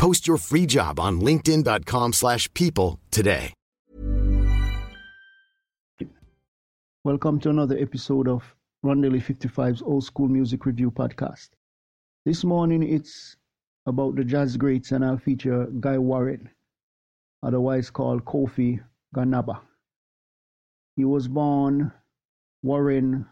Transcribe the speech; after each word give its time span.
Post 0.00 0.26
your 0.26 0.38
free 0.38 0.64
job 0.64 0.98
on 0.98 1.20
linkedin.com/people 1.20 2.12
slash 2.12 2.48
people 2.54 2.98
today. 3.10 3.52
Welcome 7.04 7.38
to 7.40 7.50
another 7.50 7.76
episode 7.76 8.26
of 8.26 8.56
Rondelle 8.82 9.20
55's 9.20 9.82
Old 9.82 10.04
School 10.04 10.28
Music 10.28 10.64
Review 10.64 10.90
Podcast. 10.90 11.50
This 12.24 12.44
morning 12.44 12.82
it's 12.82 13.36
about 13.84 14.16
the 14.16 14.24
jazz 14.24 14.56
greats 14.56 14.92
and 14.92 15.04
I'll 15.04 15.18
feature 15.18 15.66
Guy 15.80 15.98
Warren, 15.98 16.48
otherwise 17.42 17.90
called 17.90 18.24
Kofi 18.24 18.80
Ghanaba. 19.14 19.60
He 20.96 21.04
was 21.04 21.28
born 21.28 21.92
Warren 22.62 23.26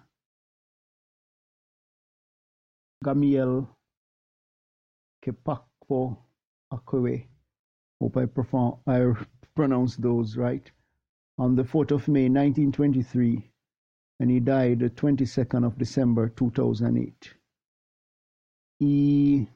Gamiel 3.04 3.68
Kpakpo 5.24 6.27
Akwei. 6.72 7.26
Hope 8.00 8.16
I, 8.16 8.26
perform, 8.26 8.78
I 8.86 9.12
pronounced 9.54 10.00
those 10.00 10.36
right. 10.36 10.70
On 11.38 11.54
the 11.54 11.62
4th 11.62 11.90
of 11.92 12.08
May 12.08 12.28
1923, 12.28 13.50
and 14.20 14.30
he 14.30 14.40
died 14.40 14.80
the 14.80 14.90
22nd 14.90 15.64
of 15.64 15.78
December 15.78 16.28
2008. 16.30 17.34
He 18.80 19.48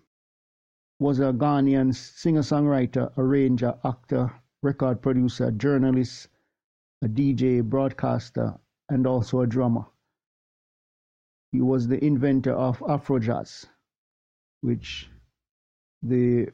was 0.99 1.19
a 1.19 1.33
Ghanaian 1.33 1.95
singer-songwriter, 1.95 3.13
arranger, 3.19 3.75
actor, 3.85 4.33
record 4.63 5.03
producer, 5.03 5.51
journalist, 5.51 6.29
a 7.03 7.09
DJ, 7.09 7.63
broadcaster, 7.63 8.55
and 8.89 9.07
also 9.07 9.41
a 9.41 9.47
drummer. 9.47 9.85
He 11.51 11.61
was 11.61 11.89
the 11.89 12.03
inventor 12.05 12.53
of 12.53 12.79
Afrojazz, 12.79 13.67
which 14.61 15.11
the 16.03 16.49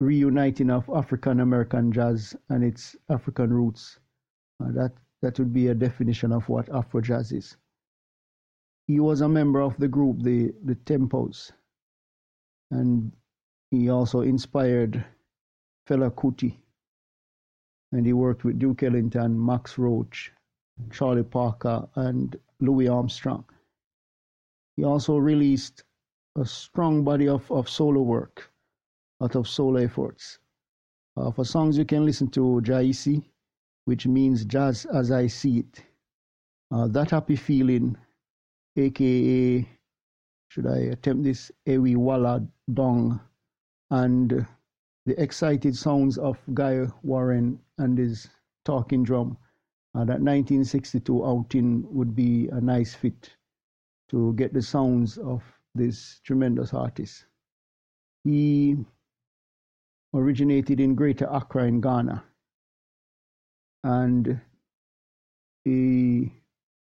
reuniting 0.00 0.70
of 0.70 0.88
African 0.94 1.40
American 1.40 1.90
jazz 1.90 2.36
and 2.48 2.62
its 2.62 2.94
African 3.08 3.52
roots. 3.52 3.98
Uh, 4.62 4.70
that 4.72 4.92
that 5.22 5.38
would 5.38 5.52
be 5.52 5.68
a 5.68 5.74
definition 5.74 6.32
of 6.32 6.48
what 6.48 6.68
Afro 6.68 7.00
jazz 7.00 7.32
is. 7.32 7.56
He 8.86 9.00
was 9.00 9.20
a 9.20 9.28
member 9.28 9.60
of 9.60 9.76
the 9.76 9.88
group 9.88 10.22
the 10.22 10.54
the 10.64 10.76
Tempos, 10.76 11.52
and 12.70 13.12
he 13.70 13.88
also 13.88 14.20
inspired 14.20 15.04
Fela 15.88 16.10
Kuti, 16.10 16.56
and 17.92 18.06
he 18.06 18.12
worked 18.12 18.44
with 18.44 18.58
Duke 18.58 18.82
Ellington, 18.82 19.44
Max 19.44 19.78
Roach, 19.78 20.32
Charlie 20.90 21.24
Parker, 21.24 21.88
and 21.96 22.36
Louis 22.60 22.88
Armstrong. 22.88 23.44
He 24.76 24.84
also 24.84 25.16
released 25.18 25.82
a 26.36 26.44
strong 26.44 27.02
body 27.02 27.26
of, 27.26 27.50
of 27.50 27.68
solo 27.68 28.02
work 28.02 28.52
out 29.22 29.34
of 29.34 29.48
solo 29.48 29.80
efforts. 29.80 30.38
Uh, 31.16 31.30
for 31.30 31.44
songs 31.44 31.76
you 31.76 31.84
can 31.84 32.04
listen 32.04 32.28
to 32.28 32.60
Jaisi, 32.62 33.24
which 33.86 34.06
means 34.06 34.44
jazz 34.44 34.84
as 34.86 35.10
I 35.10 35.26
see 35.26 35.60
it. 35.60 35.84
Uh, 36.70 36.86
that 36.88 37.10
happy 37.10 37.36
feeling, 37.36 37.96
aka, 38.76 39.66
should 40.48 40.66
I 40.66 40.78
attempt 40.78 41.24
this, 41.24 41.50
Ewi 41.66 41.96
Walla 41.96 42.46
Dong, 42.72 43.20
and 43.90 44.46
the 45.06 45.20
excited 45.22 45.74
sounds 45.74 46.18
of 46.18 46.38
Guy 46.52 46.86
Warren 47.02 47.58
and 47.78 47.96
his 47.96 48.28
talking 48.64 49.02
drum. 49.02 49.38
Uh, 49.94 50.00
that 50.04 50.20
1962 50.20 51.24
outing 51.24 51.82
would 51.92 52.14
be 52.14 52.48
a 52.48 52.60
nice 52.60 52.94
fit 52.94 53.34
to 54.10 54.34
get 54.34 54.52
the 54.52 54.62
sounds 54.62 55.16
of 55.18 55.42
this 55.74 56.20
tremendous 56.24 56.74
artist. 56.74 57.24
He 58.24 58.76
originated 60.14 60.80
in 60.80 60.94
Greater 60.94 61.26
Accra 61.30 61.66
in 61.66 61.80
Ghana 61.80 62.24
and 63.84 64.40
he 65.64 66.32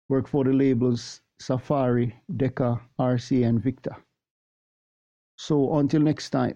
worked 0.09 0.29
for 0.29 0.43
the 0.43 0.53
labels 0.53 1.21
Safari, 1.39 2.15
Decca, 2.35 2.81
RC, 2.99 3.47
and 3.47 3.61
Victor. 3.61 3.95
So 5.37 5.75
until 5.77 6.01
next 6.01 6.31
time, 6.31 6.55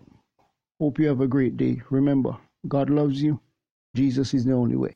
hope 0.79 0.97
you 0.97 1.07
have 1.07 1.21
a 1.21 1.27
great 1.27 1.57
day. 1.57 1.81
Remember, 1.91 2.35
God 2.67 2.89
loves 2.89 3.21
you. 3.21 3.39
Jesus 3.95 4.33
is 4.33 4.45
the 4.45 4.53
only 4.53 4.75
way. 4.75 4.95